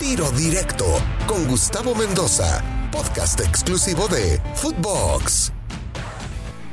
Tiro 0.00 0.30
Directo 0.32 0.84
con 1.26 1.46
Gustavo 1.46 1.94
Mendoza, 1.94 2.62
podcast 2.90 3.40
exclusivo 3.40 4.08
de 4.08 4.40
Footbox. 4.56 5.52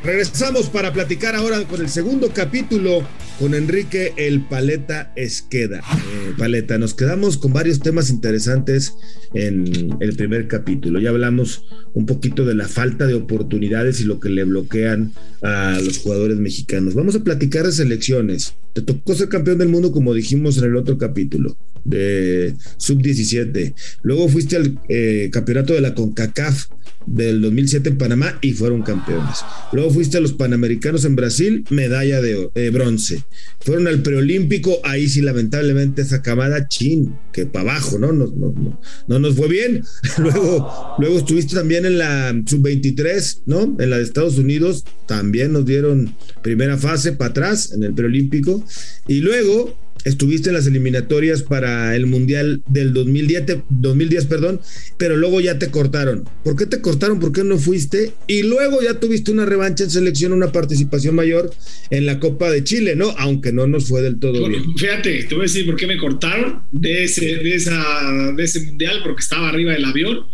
Regresamos 0.03 0.69
para 0.69 0.91
platicar 0.91 1.35
ahora 1.35 1.63
con 1.65 1.81
el 1.81 1.89
segundo 1.89 2.31
capítulo 2.33 3.03
con 3.39 3.53
Enrique 3.53 4.13
el 4.17 4.41
Paleta 4.41 5.13
Esqueda. 5.15 5.79
Eh, 5.79 6.33
Paleta, 6.37 6.77
nos 6.77 6.93
quedamos 6.93 7.37
con 7.37 7.53
varios 7.53 7.79
temas 7.79 8.09
interesantes 8.09 8.95
en 9.33 9.97
el 9.99 10.15
primer 10.15 10.47
capítulo. 10.47 10.99
Ya 10.99 11.09
hablamos 11.09 11.63
un 11.93 12.05
poquito 12.05 12.45
de 12.45 12.55
la 12.55 12.67
falta 12.67 13.07
de 13.07 13.13
oportunidades 13.13 14.01
y 14.01 14.05
lo 14.05 14.19
que 14.19 14.29
le 14.29 14.43
bloquean 14.43 15.13
a 15.41 15.79
los 15.83 15.99
jugadores 15.99 16.37
mexicanos. 16.37 16.95
Vamos 16.95 17.15
a 17.15 17.23
platicar 17.23 17.65
de 17.65 17.71
selecciones. 17.71 18.55
Te 18.73 18.81
tocó 18.81 19.15
ser 19.15 19.29
campeón 19.29 19.57
del 19.57 19.69
mundo, 19.69 19.91
como 19.91 20.13
dijimos 20.13 20.57
en 20.57 20.65
el 20.65 20.75
otro 20.75 20.97
capítulo, 20.97 21.57
de 21.83 22.55
sub-17. 22.77 23.73
Luego 24.03 24.29
fuiste 24.29 24.55
al 24.55 24.79
eh, 24.87 25.29
campeonato 25.31 25.73
de 25.73 25.81
la 25.81 25.93
CONCACAF 25.93 26.67
del 27.05 27.41
2007 27.41 27.89
en 27.89 27.97
Panamá 27.97 28.37
y 28.41 28.53
fueron 28.53 28.83
campeones. 28.83 29.39
Luego 29.73 29.91
fuiste 29.91 30.17
a 30.17 30.21
los 30.21 30.33
Panamericanos 30.33 31.05
en 31.05 31.15
Brasil, 31.15 31.65
medalla 31.69 32.21
de 32.21 32.49
eh, 32.55 32.69
bronce. 32.69 33.23
Fueron 33.61 33.87
al 33.87 34.01
preolímpico, 34.01 34.79
ahí 34.83 35.09
sí 35.09 35.21
lamentablemente 35.21 36.01
esa 36.01 36.21
camada 36.21 36.67
chin, 36.67 37.15
que 37.33 37.45
para 37.45 37.71
abajo, 37.71 37.99
¿no? 37.99 38.11
No, 38.11 38.27
no, 38.27 38.51
no, 38.51 38.79
no 39.07 39.19
nos 39.19 39.35
fue 39.35 39.47
bien. 39.47 39.83
luego, 40.17 40.95
luego 40.99 41.17
estuviste 41.17 41.55
también 41.55 41.85
en 41.85 41.97
la 41.97 42.33
sub-23, 42.45 43.43
¿no? 43.45 43.75
En 43.79 43.89
la 43.89 43.97
de 43.97 44.03
Estados 44.03 44.37
Unidos, 44.37 44.85
también 45.07 45.53
nos 45.53 45.65
dieron 45.65 46.15
primera 46.41 46.77
fase 46.77 47.13
para 47.13 47.31
atrás 47.31 47.71
en 47.73 47.83
el 47.83 47.93
preolímpico. 47.93 48.60
Y 49.07 49.19
luego 49.19 49.75
estuviste 50.05 50.49
en 50.49 50.55
las 50.55 50.67
eliminatorias 50.67 51.43
para 51.43 51.95
el 51.95 52.05
Mundial 52.05 52.63
del 52.67 52.93
2010, 52.93 53.63
2010, 53.69 54.25
perdón, 54.25 54.61
pero 54.97 55.15
luego 55.15 55.41
ya 55.41 55.59
te 55.59 55.69
cortaron. 55.69 56.27
¿Por 56.43 56.55
qué 56.55 56.65
te 56.65 56.81
cortaron? 56.81 57.19
¿Por 57.19 57.31
qué 57.31 57.43
no 57.43 57.57
fuiste? 57.57 58.13
Y 58.27 58.43
luego 58.43 58.81
ya 58.81 58.99
tuviste 58.99 59.31
una 59.31 59.45
revancha 59.45 59.83
en 59.83 59.91
selección, 59.91 60.33
una 60.33 60.51
participación 60.51 61.15
mayor 61.15 61.53
en 61.89 62.05
la 62.05 62.19
Copa 62.19 62.49
de 62.49 62.63
Chile, 62.63 62.95
¿no? 62.95 63.13
Aunque 63.17 63.51
no 63.51 63.67
nos 63.67 63.87
fue 63.87 64.01
del 64.01 64.19
todo 64.19 64.47
bien. 64.47 64.63
Fíjate, 64.77 65.23
te 65.23 65.35
voy 65.35 65.43
a 65.43 65.47
decir 65.47 65.65
por 65.65 65.75
qué 65.75 65.87
me 65.87 65.97
cortaron 65.97 66.63
de 66.71 67.03
ese, 67.03 67.37
de 67.37 67.55
esa, 67.55 68.33
de 68.35 68.43
ese 68.43 68.61
Mundial, 68.61 69.01
porque 69.03 69.21
estaba 69.21 69.49
arriba 69.49 69.73
del 69.73 69.85
avión. 69.85 70.25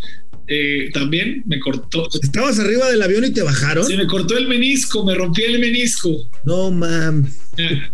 Eh, 0.50 0.88
también 0.94 1.42
me 1.46 1.60
cortó. 1.60 2.08
¿Estabas 2.22 2.58
arriba 2.58 2.90
del 2.90 3.02
avión 3.02 3.24
y 3.24 3.32
te 3.32 3.42
bajaron? 3.42 3.84
Se 3.84 3.96
me 3.96 4.06
cortó 4.06 4.36
el 4.38 4.48
menisco, 4.48 5.04
me 5.04 5.14
rompí 5.14 5.42
el 5.42 5.58
menisco. 5.58 6.30
No, 6.44 6.70
mam. 6.70 7.30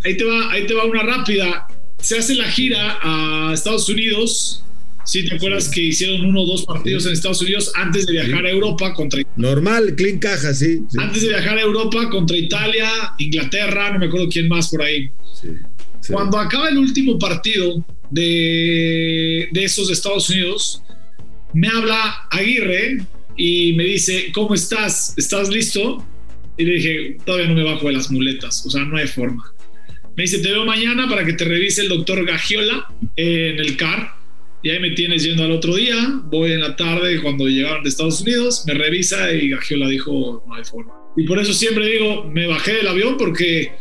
Ahí 0.04 0.16
te 0.16 0.24
va, 0.24 0.52
ahí 0.52 0.64
te 0.66 0.74
va 0.74 0.84
una 0.84 1.02
rápida. 1.02 1.66
Se 1.98 2.16
hace 2.16 2.34
la 2.36 2.44
gira 2.44 2.98
a 3.02 3.52
Estados 3.52 3.88
Unidos. 3.88 4.64
Si 5.04 5.26
te 5.28 5.34
acuerdas 5.34 5.68
que 5.68 5.82
hicieron 5.82 6.24
uno 6.24 6.42
o 6.42 6.46
dos 6.46 6.64
partidos 6.64 7.04
en 7.06 7.12
Estados 7.12 7.42
Unidos 7.42 7.72
antes 7.74 8.06
de 8.06 8.12
viajar 8.12 8.46
a 8.46 8.50
Europa 8.50 8.94
contra 8.94 9.20
Normal, 9.36 9.94
clean 9.96 10.18
caja, 10.18 10.54
sí, 10.54 10.80
sí, 10.88 10.96
Antes 10.98 11.22
de 11.22 11.28
viajar 11.28 11.58
a 11.58 11.60
Europa 11.60 12.08
contra 12.08 12.36
Italia, 12.36 12.88
Inglaterra, 13.18 13.92
no 13.92 13.98
me 13.98 14.06
acuerdo 14.06 14.28
quién 14.28 14.48
más 14.48 14.68
por 14.68 14.80
ahí. 14.80 15.10
Cuando 16.08 16.38
acaba 16.38 16.70
el 16.70 16.78
último 16.78 17.18
partido 17.18 17.84
de, 18.10 19.48
de 19.52 19.64
esos 19.64 19.88
de 19.88 19.92
Estados 19.92 20.30
Unidos, 20.30 20.83
me 21.54 21.68
habla 21.68 22.26
Aguirre 22.30 22.98
y 23.36 23.72
me 23.74 23.84
dice, 23.84 24.30
¿cómo 24.32 24.54
estás? 24.54 25.14
¿Estás 25.16 25.48
listo? 25.48 26.04
Y 26.56 26.64
le 26.64 26.74
dije, 26.74 27.16
todavía 27.24 27.48
no 27.48 27.54
me 27.54 27.64
bajo 27.64 27.86
de 27.86 27.94
las 27.94 28.10
muletas, 28.10 28.64
o 28.66 28.70
sea, 28.70 28.84
no 28.84 28.96
hay 28.96 29.06
forma. 29.06 29.52
Me 30.16 30.22
dice, 30.22 30.38
te 30.38 30.50
veo 30.50 30.64
mañana 30.64 31.08
para 31.08 31.24
que 31.24 31.32
te 31.32 31.44
revise 31.44 31.82
el 31.82 31.88
doctor 31.88 32.24
Gagiola 32.24 32.88
en 33.16 33.58
el 33.58 33.76
CAR. 33.76 34.14
Y 34.62 34.70
ahí 34.70 34.78
me 34.78 34.92
tienes 34.92 35.24
yendo 35.24 35.42
al 35.42 35.50
otro 35.50 35.74
día. 35.74 36.22
Voy 36.26 36.52
en 36.52 36.60
la 36.60 36.76
tarde 36.76 37.20
cuando 37.20 37.48
llegaron 37.48 37.82
de 37.82 37.88
Estados 37.88 38.20
Unidos, 38.20 38.64
me 38.66 38.74
revisa 38.74 39.32
y 39.32 39.50
Gagiola 39.50 39.88
dijo, 39.88 40.44
no 40.46 40.54
hay 40.54 40.64
forma. 40.64 40.92
Y 41.16 41.24
por 41.24 41.38
eso 41.40 41.52
siempre 41.52 41.88
digo, 41.88 42.24
me 42.24 42.46
bajé 42.46 42.74
del 42.74 42.88
avión 42.88 43.16
porque 43.18 43.72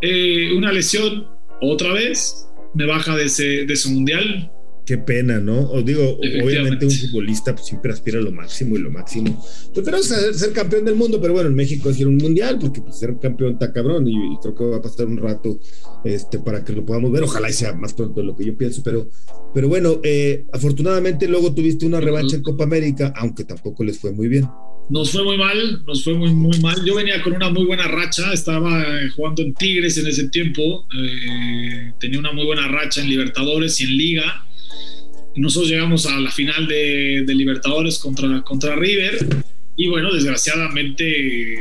eh, 0.00 0.52
una 0.52 0.72
lesión 0.72 1.28
otra 1.60 1.92
vez 1.92 2.48
me 2.74 2.84
baja 2.86 3.16
de 3.16 3.26
ese, 3.26 3.64
de 3.64 3.72
ese 3.72 3.88
mundial 3.88 4.50
Qué 4.92 4.98
pena, 4.98 5.40
¿no? 5.40 5.70
Os 5.70 5.86
digo, 5.86 6.18
obviamente 6.44 6.84
un 6.84 6.90
futbolista 6.90 7.54
pues, 7.54 7.64
siempre 7.64 7.94
aspira 7.94 8.18
a 8.18 8.20
lo 8.20 8.30
máximo 8.30 8.76
y 8.76 8.78
lo 8.78 8.90
máximo. 8.90 9.42
Pues 9.72 9.86
pero 9.86 10.02
ser, 10.02 10.34
ser 10.34 10.52
campeón 10.52 10.84
del 10.84 10.96
mundo, 10.96 11.18
pero 11.18 11.32
bueno, 11.32 11.48
en 11.48 11.54
México 11.54 11.88
es 11.88 11.98
ir 11.98 12.08
un 12.08 12.18
mundial, 12.18 12.58
porque 12.60 12.82
pues, 12.82 12.98
ser 12.98 13.16
campeón 13.18 13.54
está 13.54 13.72
cabrón 13.72 14.06
y, 14.06 14.12
y, 14.12 14.36
creo 14.42 14.54
que 14.54 14.64
va 14.64 14.76
a 14.76 14.82
pasar 14.82 15.06
un 15.06 15.16
rato 15.16 15.58
este, 16.04 16.40
para 16.40 16.62
que 16.62 16.74
lo 16.74 16.84
podamos 16.84 17.10
ver. 17.10 17.22
Ojalá 17.22 17.48
y 17.48 17.54
sea 17.54 17.72
más 17.72 17.94
pronto 17.94 18.20
de 18.20 18.26
lo 18.26 18.36
que 18.36 18.44
yo 18.44 18.54
pienso, 18.54 18.82
pero, 18.84 19.08
pero 19.54 19.66
bueno, 19.66 19.98
eh, 20.02 20.44
afortunadamente 20.52 21.26
luego 21.26 21.54
tuviste 21.54 21.86
una 21.86 21.98
revancha 21.98 22.36
en 22.36 22.42
Copa 22.42 22.64
América, 22.64 23.14
aunque 23.16 23.44
tampoco 23.44 23.84
les 23.84 23.98
fue 23.98 24.12
muy 24.12 24.28
bien. 24.28 24.46
Nos 24.90 25.10
fue 25.10 25.24
muy 25.24 25.38
mal, 25.38 25.82
nos 25.86 26.04
fue 26.04 26.12
muy, 26.12 26.34
muy 26.34 26.60
mal. 26.60 26.84
Yo 26.84 26.96
venía 26.96 27.22
con 27.22 27.32
una 27.32 27.48
muy 27.48 27.64
buena 27.64 27.88
racha, 27.88 28.30
estaba 28.34 28.84
jugando 29.16 29.40
en 29.40 29.54
Tigres 29.54 29.96
en 29.96 30.06
ese 30.06 30.28
tiempo, 30.28 30.86
eh, 30.94 31.94
tenía 31.98 32.18
una 32.18 32.32
muy 32.32 32.44
buena 32.44 32.68
racha 32.68 33.00
en 33.00 33.08
Libertadores 33.08 33.80
y 33.80 33.84
en 33.84 33.96
Liga 33.96 34.44
nosotros 35.36 35.70
llegamos 35.70 36.06
a 36.06 36.18
la 36.20 36.30
final 36.30 36.66
de, 36.66 37.24
de 37.26 37.34
Libertadores 37.34 37.98
contra, 37.98 38.42
contra 38.42 38.76
River 38.76 39.18
y 39.76 39.88
bueno, 39.88 40.12
desgraciadamente 40.12 41.56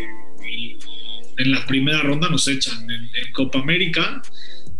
en 1.37 1.51
la 1.51 1.65
primera 1.65 2.01
ronda 2.01 2.29
nos 2.29 2.47
echan 2.47 2.83
en, 2.89 3.03
en 3.03 3.33
Copa 3.33 3.59
América, 3.59 4.21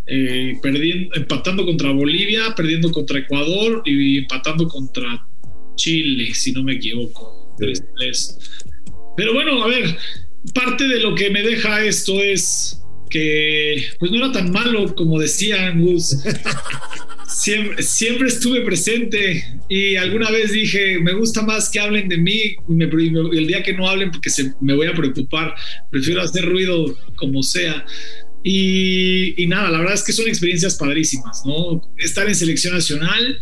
eh, 0.05 0.57
perdiendo, 0.61 1.15
empatando 1.15 1.65
contra 1.65 1.91
Bolivia, 1.91 2.53
perdiendo 2.55 2.91
contra 2.91 3.19
Ecuador 3.19 3.81
y 3.85 4.19
empatando 4.19 4.67
contra 4.67 5.25
Chile, 5.75 6.33
si 6.33 6.51
no 6.51 6.63
me 6.63 6.73
equivoco. 6.73 7.55
3-3. 7.57 8.49
Pero 9.17 9.33
bueno, 9.33 9.63
a 9.63 9.67
ver, 9.67 9.97
parte 10.53 10.87
de 10.87 10.99
lo 10.99 11.15
que 11.15 11.29
me 11.29 11.41
deja 11.41 11.83
esto 11.83 12.19
es 12.19 12.81
que 13.09 13.85
pues 13.99 14.11
no 14.11 14.17
era 14.17 14.31
tan 14.31 14.51
malo 14.51 14.93
como 14.95 15.19
decían 15.19 15.81
Gus. 15.81 16.17
Siempre, 17.31 17.81
siempre, 17.81 18.27
estuve 18.27 18.61
presente 18.61 19.43
y 19.69 19.95
alguna 19.95 20.29
vez 20.29 20.51
dije, 20.51 20.99
me 20.99 21.13
gusta 21.13 21.41
más 21.41 21.69
que 21.69 21.79
hablen 21.79 22.09
de 22.09 22.17
mí, 22.17 22.55
el 22.67 23.47
día 23.47 23.63
que 23.63 23.73
no 23.73 23.87
hablen 23.87 24.11
porque 24.11 24.29
me 24.59 24.75
voy 24.75 24.87
a 24.87 24.93
preocupar, 24.93 25.55
prefiero 25.89 26.21
hacer 26.21 26.45
ruido 26.45 26.97
como 27.15 27.41
sea. 27.41 27.85
Y, 28.43 29.41
y, 29.41 29.47
nada, 29.47 29.69
la 29.69 29.79
verdad 29.79 29.93
es 29.93 30.03
que 30.03 30.13
son 30.13 30.27
experiencias 30.27 30.75
padrísimas, 30.75 31.43
¿no? 31.45 31.81
Estar 31.97 32.27
en 32.27 32.35
selección 32.35 32.73
nacional, 32.73 33.39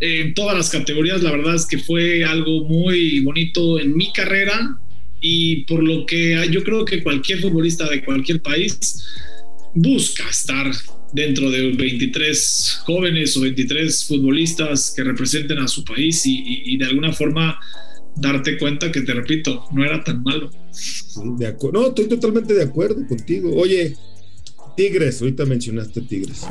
en 0.00 0.34
todas 0.34 0.56
las 0.56 0.68
categorías, 0.68 1.22
la 1.22 1.30
verdad 1.30 1.54
es 1.54 1.64
que 1.64 1.78
fue 1.78 2.24
algo 2.24 2.64
muy 2.64 3.20
bonito 3.20 3.78
en 3.78 3.96
mi 3.96 4.12
carrera 4.12 4.78
y 5.20 5.64
por 5.64 5.82
lo 5.82 6.04
que 6.04 6.48
yo 6.50 6.64
creo 6.64 6.84
que 6.84 7.02
cualquier 7.02 7.40
futbolista 7.40 7.88
de 7.88 8.04
cualquier 8.04 8.42
país 8.42 9.04
busca 9.74 10.28
estar 10.28 10.70
dentro 11.12 11.50
de 11.50 11.72
23 11.72 12.82
jóvenes 12.84 13.36
o 13.36 13.40
23 13.40 14.04
futbolistas 14.06 14.92
que 14.94 15.04
representen 15.04 15.58
a 15.58 15.68
su 15.68 15.84
país 15.84 16.24
y, 16.26 16.32
y, 16.32 16.74
y, 16.74 16.78
de 16.78 16.86
alguna 16.86 17.12
forma 17.12 17.58
darte 18.16 18.58
cuenta 18.58 18.90
que, 18.90 19.02
te 19.02 19.14
repito, 19.14 19.64
no 19.72 19.84
era 19.84 20.02
tan 20.02 20.22
malo. 20.22 20.50
De. 21.38 21.56
No, 21.72 21.88
estoy 21.88 22.08
totalmente 22.08 22.54
de 22.54 22.62
acuerdo 22.62 23.06
contigo. 23.06 23.54
Oye, 23.54 23.94
Tigres, 24.76 25.20
ahorita 25.20 25.44
mencionaste 25.44 26.00
Tigres. 26.02 26.42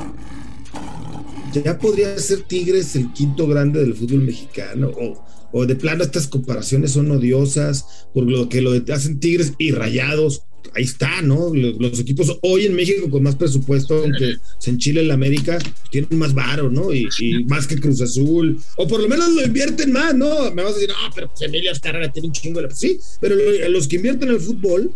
Ya 1.53 1.77
podría 1.77 2.17
ser 2.17 2.41
Tigres 2.43 2.95
el 2.95 3.11
quinto 3.13 3.47
grande 3.47 3.81
del 3.81 3.93
fútbol 3.93 4.21
mexicano 4.21 4.89
o, 4.89 5.25
o 5.51 5.65
de 5.65 5.75
plano 5.75 6.03
estas 6.03 6.27
comparaciones 6.27 6.91
son 6.91 7.11
odiosas 7.11 8.07
por 8.13 8.29
lo 8.29 8.47
que 8.49 8.61
lo 8.61 8.71
hacen 8.93 9.19
Tigres 9.19 9.53
y 9.57 9.71
Rayados 9.71 10.43
ahí 10.73 10.83
está, 10.83 11.21
¿no? 11.21 11.53
Los, 11.53 11.99
equipos 11.99 12.37
hoy 12.41 12.65
en 12.65 12.75
México 12.75 13.09
con 13.09 13.23
más 13.23 13.35
presupuesto, 13.35 14.03
aunque 14.03 14.35
en 14.65 14.77
Chile, 14.77 15.01
en 15.01 15.09
la 15.09 15.15
América, 15.15 15.59
tienen 15.89 16.17
más 16.17 16.33
varo, 16.33 16.69
¿no? 16.69 16.93
Y, 16.93 17.07
más 17.47 17.67
que 17.67 17.79
Cruz 17.79 18.01
Azul, 18.01 18.59
o 18.77 18.87
por 18.87 19.01
lo 19.01 19.07
menos 19.07 19.29
lo 19.29 19.43
invierten 19.43 19.91
más, 19.91 20.15
¿no? 20.15 20.51
Me 20.51 20.63
vas 20.63 20.73
a 20.73 20.75
decir, 20.75 20.89
no, 20.89 21.11
pero 21.13 21.27
pues 21.27 21.41
Emilio 21.41 21.71
tiene 22.13 22.27
un 22.27 22.33
chingo 22.33 22.61
de... 22.61 22.73
Sí, 22.73 22.99
pero 23.19 23.35
lo, 23.35 23.69
los 23.69 23.87
que 23.87 23.97
invierten 23.97 24.29
en 24.29 24.35
el 24.35 24.41
fútbol 24.41 24.91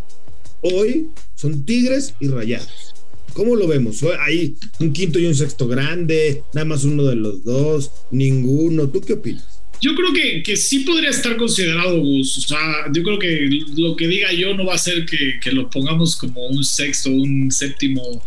hoy 0.62 1.08
son 1.34 1.64
Tigres 1.64 2.14
y 2.20 2.28
Rayados. 2.28 2.95
¿Cómo 3.36 3.54
lo 3.54 3.68
vemos? 3.68 4.02
Hay 4.20 4.56
un 4.80 4.94
quinto 4.94 5.18
y 5.18 5.26
un 5.26 5.34
sexto 5.34 5.68
grande, 5.68 6.42
nada 6.54 6.64
más 6.64 6.84
uno 6.84 7.04
de 7.04 7.16
los 7.16 7.44
dos, 7.44 7.90
ninguno. 8.10 8.88
¿Tú 8.88 9.02
qué 9.02 9.12
opinas? 9.12 9.44
Yo 9.82 9.94
creo 9.94 10.10
que, 10.14 10.42
que, 10.42 10.56
sí 10.56 10.78
podría 10.80 11.10
estar 11.10 11.36
considerado 11.36 12.00
Gus. 12.00 12.38
O 12.38 12.40
sea, 12.40 12.86
yo 12.94 13.02
creo 13.02 13.18
que 13.18 13.46
lo 13.76 13.94
que 13.94 14.08
diga 14.08 14.32
yo 14.32 14.54
no 14.54 14.64
va 14.64 14.76
a 14.76 14.78
ser 14.78 15.04
que, 15.04 15.38
que 15.38 15.52
lo 15.52 15.68
pongamos 15.68 16.16
como 16.16 16.46
un 16.46 16.64
sexto, 16.64 17.10
un 17.10 17.50
séptimo 17.50 18.24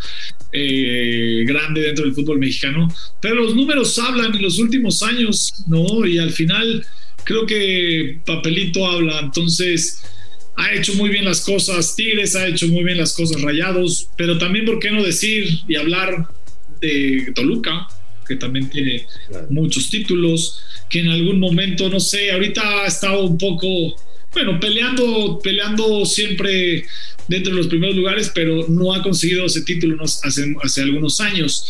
eh, 0.51 1.43
grande 1.47 1.81
dentro 1.81 2.05
del 2.05 2.13
fútbol 2.13 2.37
mexicano. 2.37 2.87
Pero 3.19 3.33
los 3.33 3.55
números 3.55 3.97
hablan 3.97 4.35
en 4.35 4.43
los 4.43 4.59
últimos 4.59 5.01
años, 5.01 5.55
¿no? 5.65 6.05
Y 6.05 6.19
al 6.19 6.29
final 6.29 6.85
creo 7.23 7.47
que 7.47 8.19
Papelito 8.27 8.85
habla. 8.85 9.21
Entonces, 9.21 10.03
ha 10.59 10.73
hecho 10.73 10.93
muy 10.95 11.09
bien 11.09 11.25
las 11.25 11.41
cosas 11.41 11.95
Tigres, 11.95 12.35
ha 12.35 12.47
hecho 12.47 12.67
muy 12.67 12.83
bien 12.83 12.97
las 12.97 13.13
cosas 13.13 13.41
Rayados. 13.41 14.09
Pero 14.17 14.37
también, 14.37 14.65
¿por 14.65 14.79
qué 14.79 14.91
no 14.91 15.03
decir 15.03 15.61
y 15.67 15.75
hablar 15.75 16.27
de 16.81 17.31
Toluca? 17.33 17.87
que 18.29 18.35
también 18.35 18.69
tiene 18.69 19.07
muchos 19.49 19.89
títulos, 19.89 20.61
que 20.87 20.99
en 20.99 21.09
algún 21.09 21.39
momento, 21.39 21.89
no 21.89 21.99
sé, 21.99 22.31
ahorita 22.31 22.83
ha 22.83 22.85
estado 22.85 23.25
un 23.25 23.37
poco, 23.39 23.67
bueno, 24.31 24.59
peleando, 24.59 25.39
peleando 25.43 26.05
siempre 26.05 26.85
dentro 27.27 27.51
de 27.51 27.57
los 27.57 27.67
primeros 27.67 27.95
lugares, 27.95 28.31
pero 28.33 28.67
no 28.69 28.93
ha 28.93 29.01
conseguido 29.01 29.45
ese 29.45 29.63
título 29.63 30.01
hace, 30.03 30.55
hace 30.61 30.81
algunos 30.83 31.19
años. 31.19 31.65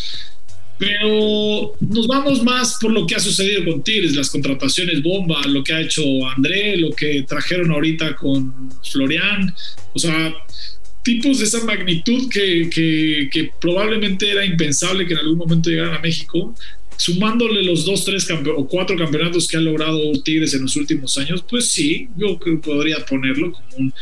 Pero 0.80 1.76
nos 1.82 2.08
vamos 2.08 2.42
más 2.42 2.78
por 2.80 2.92
lo 2.92 3.06
que 3.06 3.14
ha 3.14 3.20
sucedido 3.20 3.66
con 3.66 3.84
Tigres, 3.84 4.16
las 4.16 4.30
contrataciones 4.30 5.04
bomba, 5.04 5.46
lo 5.46 5.62
que 5.62 5.74
ha 5.74 5.82
hecho 5.82 6.02
André, 6.36 6.78
lo 6.78 6.92
que 6.92 7.26
trajeron 7.28 7.70
ahorita 7.72 8.16
con 8.16 8.72
Florian. 8.90 9.54
O 9.94 10.00
sea, 10.00 10.34
tipos 11.04 11.40
de 11.40 11.46
esa 11.46 11.66
magnitud 11.66 12.30
que, 12.30 12.70
que, 12.70 13.52
probablemente 13.60 14.32
era 14.32 14.46
impensable 14.46 15.06
que 15.06 15.14
en 15.14 15.20
algún 15.20 15.38
momento 15.38 15.70
llegaran 15.70 15.96
a 15.96 16.00
México, 16.00 16.56
sumándole 17.00 17.64
los 17.64 17.86
dos, 17.86 18.04
tres 18.04 18.28
o 18.30 18.68
cuatro 18.68 18.98
campeonatos 18.98 19.48
que 19.48 19.56
ha 19.56 19.62
logrado 19.62 20.12
Tigres 20.22 20.54
en 20.54 20.64
los 20.64 20.76
últimos 20.76 21.18
años, 21.18 21.44
pues 21.50 21.72
sí, 21.72 22.10
yo 22.18 22.38
creo 22.38 22.60
que 22.60 22.68
podría 22.68 23.06
ponerlo 23.06 23.54
como 23.54 23.68
un, 23.78 23.94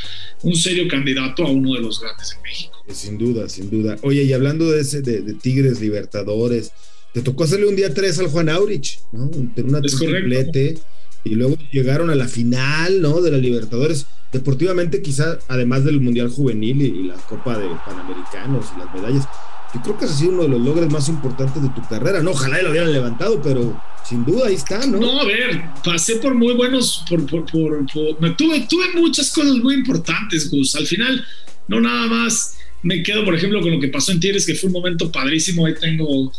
un 0.42 0.56
serio 0.56 0.88
candidato 0.88 1.46
a 1.46 1.52
uno 1.52 1.76
de 1.76 1.82
los 1.82 2.02
grandes 2.02 2.32
de 2.32 2.42
México. 2.42 2.74
Sin 2.90 3.18
duda, 3.20 3.48
sin 3.50 3.70
duda. 3.70 3.98
Oye, 4.02 4.24
y 4.24 4.34
hablando 4.34 4.72
de 4.72 4.82
ese 4.82 5.02
de, 5.02 5.34
Tigres, 5.36 5.80
Libertadores, 5.80 6.72
te 7.14 7.22
tocó 7.22 7.44
hacerle 7.44 7.68
un 7.68 7.76
día 7.76 7.94
tres 7.94 8.18
al 8.18 8.28
Juan 8.28 8.50
Aurich, 8.50 9.00
¿no? 9.12 9.30
Una 9.64 9.82
triplete 9.82 10.80
y 11.24 11.36
luego 11.36 11.56
llegaron 11.72 12.10
a 12.10 12.16
la 12.16 12.28
final, 12.28 13.02
¿no? 13.02 13.22
De 13.22 13.30
la 13.30 13.38
Libertadores. 13.38 14.08
Deportivamente, 14.32 15.02
quizá, 15.04 15.38
además 15.48 15.86
del 15.86 16.00
Mundial 16.02 16.30
Juvenil 16.30 16.82
y, 16.82 17.04
la 17.04 17.16
Copa 17.16 17.58
de 17.60 17.68
Panamericanos 17.86 18.66
y 18.76 18.80
las 18.80 18.94
medallas, 18.94 19.28
yo 19.74 19.82
creo 19.82 19.98
que 19.98 20.06
ha 20.06 20.08
sido 20.08 20.32
uno 20.32 20.44
de 20.44 20.50
los 20.50 20.62
logros 20.62 20.92
más 20.92 21.10
importantes 21.10 21.62
de 21.62 21.70
tu 21.70 21.82
carrera, 21.88 22.22
¿no? 22.22 22.32
Ojalá 22.32 22.62
lo 22.62 22.72
hubieran 22.72 22.92
levantado, 22.92 23.42
pero 23.42 23.82
sin 24.08 24.24
duda 24.26 24.48
ahí 24.48 24.56
está, 24.56 24.86
¿no? 24.86 25.00
No, 25.00 25.22
a 25.22 25.26
ver, 25.26 25.62
pasé 25.84 26.18
por 26.18 26.34
muy 26.34 26.54
buenos, 26.54 27.04
por, 27.10 27.26
por, 27.26 27.46
por, 27.46 27.86
me 28.22 28.30
tuve, 28.32 28.62
tuve 28.62 28.94
muchas 28.96 29.32
cosas 29.32 29.56
muy 29.58 29.76
importantes, 29.76 30.50
Gus. 30.50 30.76
Al 30.76 30.88
final, 30.88 31.26
no 31.68 31.82
nada 31.82 32.08
más 32.08 32.58
me 32.84 33.04
quedo, 33.04 33.26
por 33.26 33.36
ejemplo, 33.36 33.62
con 33.62 33.72
lo 33.72 33.80
que 33.80 33.90
pasó 33.90 34.12
en 34.12 34.20
Tigres, 34.20 34.46
que 34.46 34.56
fue 34.56 34.68
un 34.68 34.74
momento 34.74 35.12
padrísimo. 35.12 35.66
Ahí 35.66 35.74
tengo, 35.80 36.32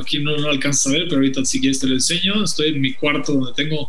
aquí 0.00 0.20
no 0.20 0.36
lo 0.36 0.50
alcanzas 0.50 0.86
a 0.86 0.90
ver, 0.90 1.04
pero 1.04 1.16
ahorita 1.16 1.44
si 1.44 1.60
quieres 1.60 1.80
te 1.80 1.88
lo 1.88 1.94
enseño. 1.94 2.44
Estoy 2.44 2.68
en 2.68 2.80
mi 2.80 2.94
cuarto 2.94 3.32
donde 3.32 3.52
tengo 3.54 3.88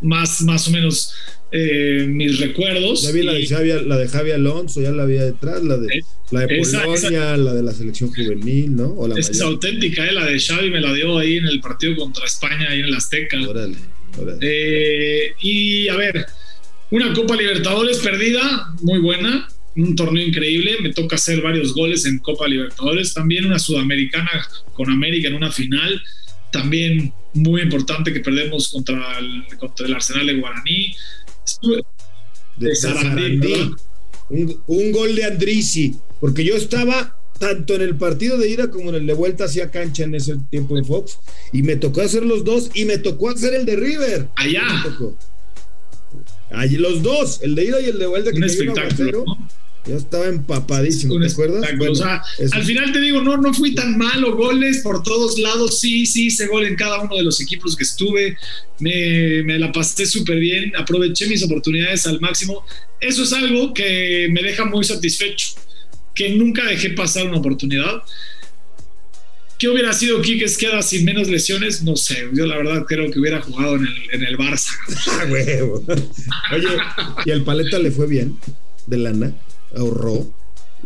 más, 0.00 0.42
más 0.42 0.68
o 0.68 0.70
menos 0.70 1.14
eh, 1.56 2.06
mis 2.08 2.40
recuerdos. 2.40 3.02
Ya 3.02 3.12
vi 3.12 3.22
la, 3.22 3.32
de 3.32 3.46
Javi, 3.46 3.72
la 3.86 3.96
de 3.96 4.08
Javi 4.08 4.32
Alonso, 4.32 4.82
ya 4.82 4.90
la 4.90 5.04
había 5.04 5.24
detrás, 5.24 5.62
la 5.62 5.76
de, 5.76 6.02
la 6.30 6.40
de 6.40 6.58
Polonia, 6.58 7.36
la 7.36 7.54
de 7.54 7.62
la 7.62 7.72
selección 7.72 8.10
juvenil, 8.10 8.74
¿no? 8.74 8.88
O 8.88 9.16
es 9.16 9.40
auténtica, 9.40 10.04
eh, 10.04 10.12
la 10.12 10.26
de 10.26 10.40
Xavi 10.40 10.70
me 10.70 10.80
la 10.80 10.92
dio 10.92 11.16
ahí 11.16 11.36
en 11.36 11.46
el 11.46 11.60
partido 11.60 11.94
contra 11.96 12.24
España, 12.24 12.68
ahí 12.68 12.80
en 12.80 12.86
el 12.86 12.94
Azteca. 12.94 13.40
Órale, 13.48 13.76
eh, 14.40 15.32
y 15.40 15.88
a 15.88 15.96
ver, 15.96 16.26
una 16.90 17.12
Copa 17.12 17.36
Libertadores 17.36 17.98
perdida, 17.98 18.74
muy 18.82 18.98
buena, 18.98 19.48
un 19.76 19.96
torneo 19.96 20.26
increíble, 20.26 20.76
me 20.80 20.92
toca 20.92 21.16
hacer 21.16 21.40
varios 21.40 21.72
goles 21.72 22.06
en 22.06 22.18
Copa 22.18 22.48
Libertadores, 22.48 23.14
también 23.14 23.46
una 23.46 23.58
sudamericana 23.58 24.30
con 24.72 24.90
América 24.90 25.28
en 25.28 25.34
una 25.34 25.50
final, 25.50 26.02
también 26.54 27.12
muy 27.32 27.62
importante 27.62 28.12
que 28.12 28.20
perdemos 28.20 28.68
contra 28.68 29.18
el, 29.18 29.44
contra 29.58 29.86
el 29.86 29.94
Arsenal 29.94 30.28
de 30.28 30.34
Guaraní. 30.34 30.94
De, 32.56 32.76
Sarandí. 32.76 33.72
Un, 34.28 34.92
gol 34.92 35.16
de 35.16 35.24
Andrisi, 35.24 35.96
porque 36.20 36.44
yo 36.44 36.54
estaba 36.54 37.18
tanto 37.40 37.74
en 37.74 37.82
el 37.82 37.96
partido 37.96 38.38
de 38.38 38.48
ida 38.48 38.70
como 38.70 38.90
en 38.90 38.94
el 38.94 39.06
de 39.06 39.14
vuelta 39.14 39.46
hacia 39.46 39.72
cancha 39.72 40.04
en 40.04 40.14
ese 40.14 40.36
tiempo 40.48 40.76
de 40.76 40.84
Fox, 40.84 41.18
y 41.52 41.64
me 41.64 41.74
tocó 41.74 42.02
hacer 42.02 42.24
los 42.24 42.44
dos, 42.44 42.70
y 42.72 42.84
me 42.84 42.98
tocó 42.98 43.30
hacer 43.30 43.52
el 43.54 43.66
de 43.66 43.74
River. 43.74 44.28
Allá. 44.36 44.62
Allí 46.52 46.76
los 46.76 47.02
dos, 47.02 47.40
el 47.42 47.56
de 47.56 47.64
ida 47.64 47.80
y 47.80 47.86
el 47.86 47.98
de 47.98 48.06
vuelta. 48.06 48.30
Que 48.30 48.36
un 48.36 48.44
espectáculo. 48.44 49.24
Yo 49.86 49.98
estaba 49.98 50.26
empapadísimo, 50.28 51.20
¿te 51.20 51.26
acuerdas? 51.26 51.62
o 51.90 51.94
sea, 51.94 52.22
al 52.52 52.64
final 52.64 52.90
te 52.90 53.00
digo, 53.00 53.20
no, 53.20 53.36
no 53.36 53.52
fui 53.52 53.74
tan 53.74 53.98
malo, 53.98 54.34
goles 54.34 54.80
por 54.82 55.02
todos 55.02 55.38
lados, 55.38 55.78
sí, 55.78 56.06
sí, 56.06 56.26
hice 56.26 56.46
gol 56.46 56.64
en 56.64 56.74
cada 56.74 57.00
uno 57.00 57.14
de 57.16 57.22
los 57.22 57.38
equipos 57.40 57.76
que 57.76 57.84
estuve, 57.84 58.38
me, 58.78 59.42
me 59.42 59.58
la 59.58 59.70
pasé 59.72 60.06
súper 60.06 60.38
bien, 60.38 60.74
aproveché 60.74 61.26
mis 61.26 61.42
oportunidades 61.42 62.06
al 62.06 62.18
máximo. 62.20 62.64
Eso 62.98 63.24
es 63.24 63.32
algo 63.34 63.74
que 63.74 64.28
me 64.32 64.42
deja 64.42 64.64
muy 64.64 64.84
satisfecho, 64.84 65.50
que 66.14 66.30
nunca 66.30 66.64
dejé 66.64 66.90
pasar 66.90 67.26
una 67.26 67.36
oportunidad. 67.36 68.02
¿Qué 69.58 69.68
hubiera 69.68 69.92
sido 69.92 70.20
Quique 70.22 70.46
Esqueda 70.46 70.80
sin 70.80 71.04
menos 71.04 71.28
lesiones? 71.28 71.82
No 71.82 71.94
sé, 71.96 72.28
yo 72.32 72.46
la 72.46 72.56
verdad 72.56 72.84
creo 72.88 73.10
que 73.10 73.18
hubiera 73.20 73.42
jugado 73.42 73.76
en 73.76 73.86
el, 73.86 74.10
en 74.12 74.24
el 74.24 74.38
Barça. 74.38 74.70
Ah, 76.30 76.54
Oye, 76.54 76.68
¿y 77.26 77.30
al 77.30 77.44
Paleta 77.44 77.78
le 77.78 77.90
fue 77.90 78.06
bien 78.06 78.38
de 78.86 78.96
lana? 78.98 79.34
Ahorró, 79.76 80.26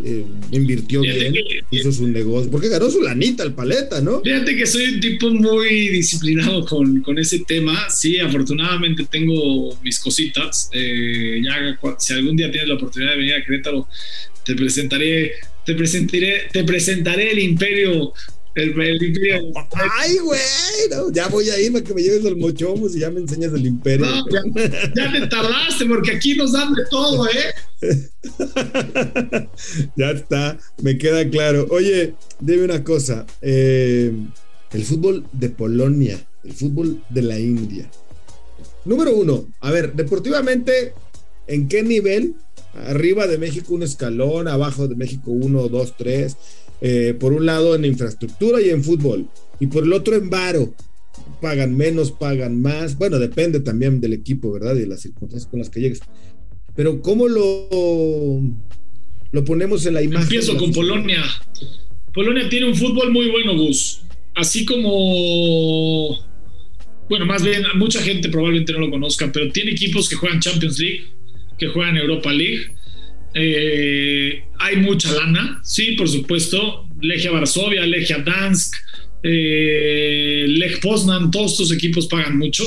eh, 0.04 0.24
invirtió 0.52 1.00
bien, 1.00 1.34
hizo 1.70 1.90
su 1.90 2.06
negocio, 2.06 2.50
porque 2.50 2.68
ganó 2.68 2.88
su 2.88 3.02
lanita 3.02 3.42
el 3.42 3.52
paleta, 3.52 4.00
¿no? 4.00 4.20
Fíjate 4.20 4.56
que 4.56 4.66
soy 4.66 4.94
un 4.94 5.00
tipo 5.00 5.30
muy 5.30 5.88
disciplinado 5.88 6.64
con, 6.64 7.02
con 7.02 7.18
ese 7.18 7.40
tema. 7.40 7.90
Sí, 7.90 8.18
afortunadamente 8.18 9.06
tengo 9.10 9.76
mis 9.82 9.98
cositas. 9.98 10.70
Eh, 10.72 11.40
ya 11.44 11.78
si 11.98 12.12
algún 12.12 12.36
día 12.36 12.50
tienes 12.50 12.68
la 12.68 12.76
oportunidad 12.76 13.12
de 13.12 13.18
venir 13.18 13.34
a 13.34 13.44
Querétaro, 13.44 13.88
te 14.44 14.54
presentaré, 14.54 15.32
te 15.66 15.74
presentaré, 15.74 16.42
te 16.52 16.64
presentaré 16.64 17.32
el 17.32 17.40
imperio 17.40 18.12
el, 18.62 19.02
imperio. 19.02 19.52
Ay, 19.72 20.18
güey, 20.18 20.40
ya 21.12 21.28
voy 21.28 21.48
a 21.50 21.60
ir 21.60 21.72
para 21.72 21.84
que 21.84 21.94
me 21.94 22.02
lleves 22.02 22.24
al 22.26 22.36
mochomos 22.36 22.94
y 22.96 23.00
ya 23.00 23.10
me 23.10 23.20
enseñas 23.20 23.52
el 23.52 23.66
imperio. 23.66 24.06
ya, 24.94 25.12
te 25.12 25.26
tardaste 25.26 25.86
porque 25.86 26.12
aquí 26.12 26.34
nos 26.34 26.52
dan 26.52 26.74
de 26.74 26.84
todo, 26.90 27.26
¿eh? 27.28 27.54
ya 29.96 30.10
está, 30.10 30.58
me 30.82 30.98
queda 30.98 31.28
claro. 31.28 31.66
Oye, 31.70 32.14
dime 32.40 32.64
una 32.64 32.84
cosa. 32.84 33.26
Eh, 33.40 34.12
el 34.72 34.84
fútbol 34.84 35.24
de 35.32 35.50
Polonia, 35.50 36.18
el 36.44 36.52
fútbol 36.52 37.02
de 37.08 37.22
la 37.22 37.38
India. 37.38 37.90
Número 38.84 39.14
uno, 39.14 39.46
a 39.60 39.70
ver, 39.70 39.94
deportivamente, 39.94 40.92
¿en 41.46 41.68
qué 41.68 41.82
nivel? 41.82 42.34
Arriba 42.74 43.26
de 43.26 43.38
México 43.38 43.74
un 43.74 43.82
escalón, 43.82 44.46
abajo 44.48 44.88
de 44.88 44.94
México 44.94 45.30
uno, 45.30 45.68
dos, 45.68 45.94
tres. 45.96 46.36
Eh, 46.80 47.14
por 47.18 47.32
un 47.32 47.44
lado 47.44 47.74
en 47.74 47.84
infraestructura 47.84 48.60
y 48.60 48.70
en 48.70 48.84
fútbol, 48.84 49.28
y 49.58 49.66
por 49.66 49.84
el 49.84 49.92
otro 49.92 50.16
en 50.16 50.30
varo. 50.30 50.74
Pagan 51.40 51.76
menos, 51.76 52.12
pagan 52.12 52.60
más. 52.60 52.96
Bueno, 52.96 53.18
depende 53.18 53.60
también 53.60 54.00
del 54.00 54.12
equipo, 54.12 54.52
¿verdad? 54.52 54.76
Y 54.76 54.80
de 54.80 54.86
las 54.86 55.00
circunstancias 55.00 55.50
con 55.50 55.58
las 55.58 55.70
que 55.70 55.80
llegues. 55.80 56.00
Pero 56.74 57.02
¿cómo 57.02 57.28
lo, 57.28 58.40
lo 59.32 59.44
ponemos 59.44 59.84
en 59.86 59.94
la 59.94 60.02
imagen? 60.02 60.22
Empiezo 60.22 60.56
con 60.56 60.72
Polonia. 60.72 61.24
Polonia 62.12 62.48
tiene 62.48 62.66
un 62.66 62.74
fútbol 62.74 63.12
muy 63.12 63.28
bueno, 63.30 63.56
Gus. 63.56 64.02
Así 64.34 64.64
como, 64.64 66.16
bueno, 67.08 67.26
más 67.26 67.42
bien, 67.42 67.64
mucha 67.74 68.00
gente 68.00 68.28
probablemente 68.28 68.72
no 68.72 68.80
lo 68.80 68.90
conozca, 68.90 69.30
pero 69.32 69.50
tiene 69.50 69.72
equipos 69.72 70.08
que 70.08 70.14
juegan 70.14 70.38
Champions 70.38 70.78
League, 70.78 71.04
que 71.58 71.66
juegan 71.66 71.96
Europa 71.96 72.32
League, 72.32 72.72
eh, 73.40 74.42
hay 74.58 74.76
mucha 74.78 75.12
lana, 75.12 75.60
sí, 75.62 75.92
por 75.92 76.08
supuesto. 76.08 76.88
Legia 77.00 77.30
Varsovia, 77.30 77.86
Legia 77.86 78.18
Dansk, 78.18 78.74
eh, 79.22 80.44
Lech 80.48 80.80
Poznan, 80.80 81.30
todos 81.30 81.52
estos 81.52 81.72
equipos 81.72 82.08
pagan 82.08 82.36
mucho. 82.36 82.64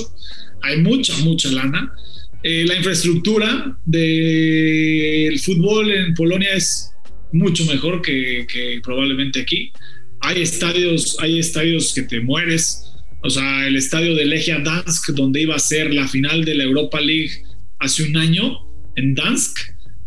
Hay 0.61 0.77
mucha, 0.77 1.17
mucha 1.17 1.51
lana. 1.51 1.93
Eh, 2.41 2.63
la 2.65 2.75
infraestructura 2.75 3.77
del 3.85 5.37
fútbol 5.39 5.91
en 5.91 6.13
Polonia 6.13 6.53
es 6.53 6.91
mucho 7.33 7.65
mejor 7.65 8.01
que, 8.01 8.79
probablemente 8.81 9.41
aquí. 9.41 9.73
Hay 10.21 10.41
estadios, 10.41 11.17
hay 11.19 11.39
estadios 11.39 11.93
que 11.93 12.03
te 12.03 12.21
mueres. 12.21 12.85
O 13.23 13.29
sea, 13.29 13.67
el 13.67 13.75
estadio 13.75 14.15
de 14.15 14.25
Legia 14.25 14.59
Dansk, 14.59 15.09
donde 15.09 15.41
iba 15.41 15.55
a 15.55 15.59
ser 15.59 15.93
la 15.93 16.07
final 16.07 16.45
de 16.45 16.55
la 16.55 16.63
Europa 16.63 17.01
League 17.01 17.31
hace 17.79 18.03
un 18.03 18.15
año, 18.15 18.57
en 18.95 19.15
Dansk, 19.15 19.57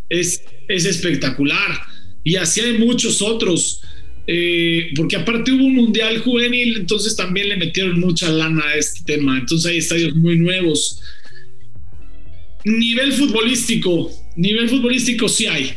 es, 0.09 0.43
es 0.69 0.85
espectacular. 0.85 1.81
Y 2.23 2.37
así 2.37 2.61
hay 2.61 2.79
muchos 2.79 3.21
otros. 3.23 3.81
Eh, 4.27 4.93
porque 4.97 5.17
aparte 5.17 5.53
hubo 5.53 5.65
un 5.65 5.75
mundial 5.75 6.19
juvenil, 6.19 6.79
entonces 6.79 7.15
también 7.15 7.51
le 7.51 7.59
metieron 7.59 8.01
mucha 8.01 8.29
lana 8.31 8.65
a 8.67 8.77
este 8.77 9.01
tema. 9.05 9.39
Entonces 9.39 9.71
hay 9.71 9.79
estadios 9.79 10.15
muy 10.17 10.39
nuevos. 10.39 11.01
Nivel 12.65 13.13
futbolístico, 13.13 14.11
nivel 14.37 14.69
futbolístico 14.69 15.29
sí 15.29 15.47
hay. 15.47 15.75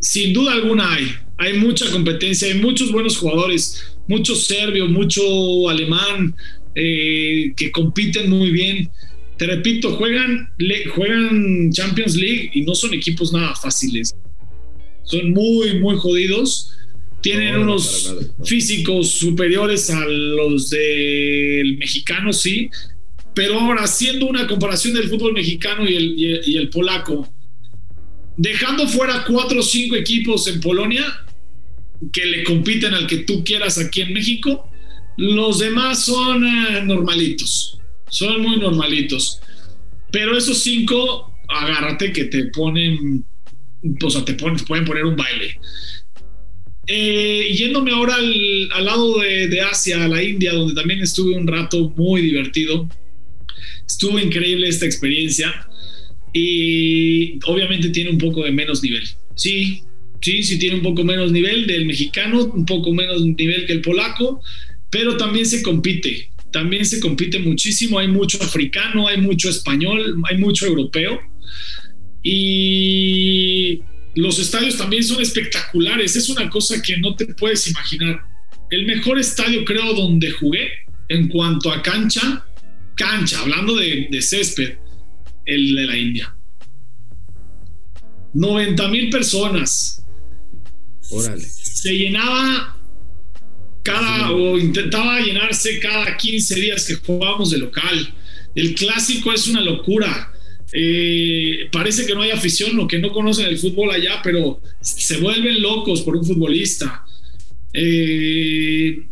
Sin 0.00 0.32
duda 0.32 0.54
alguna 0.54 0.92
hay. 0.92 1.06
Hay 1.38 1.58
mucha 1.58 1.88
competencia, 1.90 2.48
hay 2.48 2.54
muchos 2.54 2.90
buenos 2.90 3.18
jugadores, 3.18 3.84
mucho 4.08 4.34
serbio, 4.34 4.86
mucho 4.86 5.68
alemán, 5.68 6.34
eh, 6.74 7.52
que 7.56 7.70
compiten 7.70 8.30
muy 8.30 8.50
bien 8.50 8.90
te 9.36 9.46
repito, 9.46 9.96
juegan, 9.96 10.50
juegan 10.94 11.70
Champions 11.72 12.16
League 12.16 12.50
y 12.54 12.62
no 12.62 12.74
son 12.74 12.94
equipos 12.94 13.32
nada 13.32 13.54
fáciles. 13.54 14.14
Son 15.04 15.30
muy, 15.30 15.78
muy 15.78 15.96
jodidos. 15.96 16.72
Tienen 17.22 17.56
unos 17.56 18.14
físicos 18.44 19.10
superiores 19.10 19.90
a 19.90 20.04
los 20.06 20.70
del 20.70 21.76
mexicano, 21.78 22.32
sí. 22.32 22.70
Pero 23.34 23.60
ahora, 23.60 23.82
haciendo 23.82 24.26
una 24.26 24.46
comparación 24.46 24.94
del 24.94 25.08
fútbol 25.08 25.32
mexicano 25.32 25.88
y 25.88 25.96
el, 25.96 26.42
y 26.46 26.56
el 26.56 26.70
polaco, 26.70 27.28
dejando 28.36 28.86
fuera 28.88 29.24
cuatro 29.26 29.60
o 29.60 29.62
cinco 29.62 29.96
equipos 29.96 30.46
en 30.46 30.60
Polonia 30.60 31.04
que 32.12 32.24
le 32.26 32.44
compiten 32.44 32.94
al 32.94 33.06
que 33.06 33.18
tú 33.18 33.42
quieras 33.44 33.78
aquí 33.78 34.02
en 34.02 34.12
México, 34.12 34.70
los 35.16 35.58
demás 35.58 36.04
son 36.04 36.44
eh, 36.44 36.82
normalitos, 36.84 37.75
son 38.08 38.42
muy 38.42 38.56
normalitos. 38.58 39.40
Pero 40.10 40.36
esos 40.36 40.62
cinco, 40.62 41.34
agárrate 41.48 42.12
que 42.12 42.24
te 42.24 42.44
ponen, 42.46 43.24
o 44.02 44.10
sea, 44.10 44.24
te 44.24 44.34
ponen, 44.34 44.58
pueden 44.64 44.84
poner 44.84 45.04
un 45.04 45.16
baile. 45.16 45.58
Eh, 46.88 47.52
yéndome 47.52 47.90
ahora 47.90 48.14
al, 48.14 48.84
lado 48.84 49.18
de, 49.18 49.48
de, 49.48 49.60
Asia, 49.60 50.04
a 50.04 50.08
la 50.08 50.22
India, 50.22 50.52
donde 50.52 50.74
también 50.74 51.00
estuve 51.00 51.36
un 51.36 51.46
rato 51.46 51.92
muy 51.96 52.22
divertido. 52.22 52.88
Estuvo 53.86 54.18
increíble 54.18 54.68
esta 54.68 54.86
experiencia 54.86 55.68
y 56.32 57.38
obviamente 57.46 57.88
tiene 57.88 58.10
un 58.10 58.18
poco 58.18 58.44
de 58.44 58.52
menos 58.52 58.82
nivel. 58.82 59.02
Sí, 59.34 59.82
sí, 60.20 60.42
sí 60.42 60.58
tiene 60.58 60.76
un 60.76 60.82
poco 60.82 61.02
menos 61.02 61.32
nivel 61.32 61.66
del 61.66 61.86
mexicano, 61.86 62.44
un 62.44 62.66
poco 62.66 62.92
menos 62.92 63.24
nivel 63.24 63.66
que 63.66 63.72
el 63.72 63.80
polaco, 63.80 64.42
pero 64.90 65.16
también 65.16 65.46
se 65.46 65.62
compite, 65.62 66.30
también 66.52 66.84
se 66.84 67.00
compite 67.00 67.38
muchísimo, 67.38 67.98
hay 67.98 68.08
mucho 68.08 68.42
africano, 68.42 69.08
hay 69.08 69.20
mucho 69.20 69.48
español, 69.48 70.22
hay 70.28 70.38
mucho 70.38 70.66
europeo 70.66 71.20
y 72.22 73.80
los 74.16 74.38
estadios 74.38 74.76
también 74.76 75.04
son 75.04 75.20
espectaculares, 75.20 76.16
es 76.16 76.28
una 76.28 76.48
cosa 76.50 76.80
que 76.82 76.96
no 76.98 77.14
te 77.14 77.26
puedes 77.26 77.68
imaginar. 77.68 78.20
El 78.70 78.86
mejor 78.86 79.18
estadio 79.18 79.64
creo 79.64 79.94
donde 79.94 80.30
jugué 80.32 80.68
en 81.08 81.28
cuanto 81.28 81.70
a 81.70 81.82
cancha, 81.82 82.44
cancha, 82.96 83.40
hablando 83.40 83.76
de, 83.76 84.08
de 84.10 84.22
césped, 84.22 84.78
el 85.44 85.76
de 85.76 85.86
la 85.86 85.96
India. 85.96 86.36
90 88.34 88.88
mil 88.88 89.10
personas. 89.10 90.02
Órale. 91.10 91.44
Se 91.44 91.96
llenaba 91.96 92.75
cada, 93.86 94.32
o 94.32 94.58
intentaba 94.58 95.20
llenarse 95.20 95.78
cada 95.78 96.16
15 96.16 96.54
días 96.56 96.84
que 96.84 96.96
jugábamos 96.96 97.52
de 97.52 97.58
local. 97.58 98.14
El 98.56 98.74
clásico 98.74 99.32
es 99.32 99.46
una 99.46 99.60
locura. 99.60 100.32
Eh, 100.72 101.68
parece 101.70 102.04
que 102.04 102.14
no 102.14 102.22
hay 102.22 102.32
afición 102.32 102.78
o 102.80 102.88
que 102.88 102.98
no 102.98 103.12
conocen 103.12 103.46
el 103.46 103.58
fútbol 103.58 103.92
allá, 103.92 104.20
pero 104.24 104.60
se 104.80 105.18
vuelven 105.18 105.62
locos 105.62 106.02
por 106.02 106.16
un 106.16 106.24
futbolista. 106.24 107.04
Eh, 107.72 109.06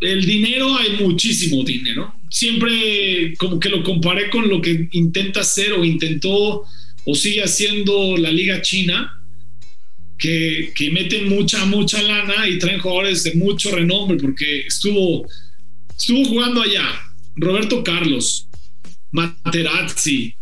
el 0.00 0.24
dinero, 0.24 0.76
hay 0.76 1.04
muchísimo 1.04 1.64
dinero. 1.64 2.14
Siempre 2.30 3.34
como 3.38 3.58
que 3.58 3.70
lo 3.70 3.82
comparé 3.82 4.30
con 4.30 4.48
lo 4.48 4.62
que 4.62 4.88
intenta 4.92 5.40
hacer 5.40 5.72
o 5.72 5.84
intentó 5.84 6.64
o 7.04 7.14
sigue 7.16 7.42
haciendo 7.42 8.16
la 8.16 8.30
liga 8.30 8.62
china, 8.62 9.19
que, 10.20 10.90
meten 10.92 11.28
mucha, 11.28 11.64
mucha 11.64 12.00
lana 12.02 12.46
y 12.46 12.58
traen 12.58 12.80
jugadores 12.80 13.24
de 13.24 13.34
mucho 13.34 13.74
renombre, 13.74 14.18
porque 14.18 14.60
estuvo, 14.66 15.26
estuvo 15.96 16.24
jugando 16.26 16.62
allá 16.62 16.86
Roberto 17.36 17.82
Carlos, 17.82 18.46
Materazzi, 19.12 20.34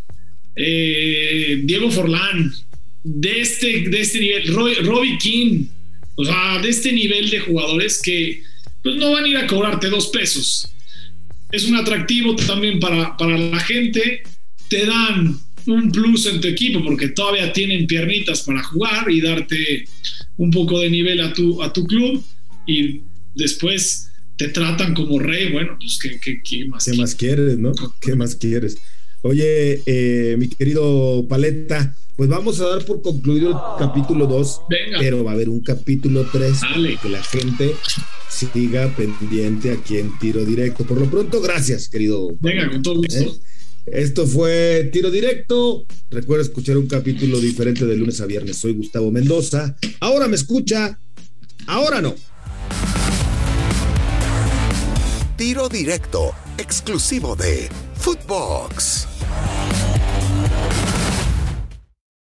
eh, 0.56 1.60
Diego 1.62 1.90
Forlán, 1.90 2.52
de 3.04 3.40
este, 3.40 3.88
de 3.88 4.00
este 4.00 4.20
nivel, 4.20 4.54
Robbie 4.84 5.18
King, 5.18 5.66
o 6.16 6.24
sea, 6.24 6.58
de 6.60 6.68
este 6.68 6.92
nivel 6.92 7.30
de 7.30 7.40
jugadores 7.40 8.02
que 8.02 8.42
pues 8.82 8.96
no 8.96 9.12
van 9.12 9.24
a 9.24 9.28
ir 9.28 9.36
a 9.36 9.46
cobrarte 9.46 9.88
dos 9.88 10.08
pesos. 10.08 10.68
Es 11.52 11.64
un 11.64 11.76
atractivo 11.76 12.34
también 12.36 12.80
para, 12.80 13.16
para 13.16 13.38
la 13.38 13.60
gente, 13.60 14.22
te 14.68 14.84
dan 14.84 15.38
un 15.68 15.90
plus 15.90 16.26
en 16.26 16.40
tu 16.40 16.48
equipo 16.48 16.82
porque 16.82 17.08
todavía 17.08 17.52
tienen 17.52 17.86
piernitas 17.86 18.42
para 18.42 18.62
jugar 18.62 19.10
y 19.10 19.20
darte 19.20 19.84
un 20.36 20.50
poco 20.50 20.80
de 20.80 20.90
nivel 20.90 21.20
a 21.20 21.32
tu, 21.32 21.62
a 21.62 21.72
tu 21.72 21.84
club 21.84 22.22
y 22.66 23.02
después 23.34 24.10
te 24.36 24.48
tratan 24.48 24.94
como 24.94 25.18
rey. 25.18 25.52
Bueno, 25.52 25.76
pues 25.78 25.98
¿qué, 26.00 26.64
más, 26.66 26.84
¿Qué 26.84 26.94
más 26.94 27.14
quieres, 27.14 27.58
no? 27.58 27.72
¿Qué 28.00 28.14
más 28.14 28.34
quieres? 28.36 28.78
Oye, 29.22 29.82
eh, 29.84 30.36
mi 30.38 30.48
querido 30.48 31.26
Paleta, 31.28 31.94
pues 32.16 32.28
vamos 32.28 32.60
a 32.60 32.68
dar 32.68 32.84
por 32.84 33.02
concluido 33.02 33.50
el 33.50 33.86
capítulo 33.86 34.26
2, 34.26 34.60
pero 34.98 35.24
va 35.24 35.32
a 35.32 35.34
haber 35.34 35.48
un 35.48 35.60
capítulo 35.60 36.26
3 36.30 36.60
que 37.02 37.08
la 37.08 37.22
gente 37.22 37.74
siga 38.30 38.94
pendiente 38.96 39.72
aquí 39.72 39.98
en 39.98 40.16
tiro 40.18 40.44
directo. 40.44 40.84
Por 40.84 40.98
lo 40.98 41.10
pronto, 41.10 41.40
gracias, 41.40 41.88
querido. 41.88 42.28
Venga, 42.40 42.70
con 42.70 42.82
todo 42.82 42.96
gusto. 42.96 43.18
¿Eh? 43.18 43.47
Esto 43.92 44.26
fue 44.26 44.90
Tiro 44.92 45.10
Directo. 45.10 45.84
Recuerda 46.10 46.42
escuchar 46.44 46.76
un 46.76 46.86
capítulo 46.86 47.40
diferente 47.40 47.84
de 47.86 47.96
lunes 47.96 48.20
a 48.20 48.26
viernes. 48.26 48.56
Soy 48.56 48.74
Gustavo 48.74 49.10
Mendoza. 49.10 49.76
Ahora 50.00 50.28
me 50.28 50.36
escucha, 50.36 50.98
ahora 51.66 52.00
no. 52.00 52.14
Tiro 55.36 55.68
Directo, 55.68 56.32
exclusivo 56.58 57.36
de 57.36 57.68
Footbox. 57.94 59.06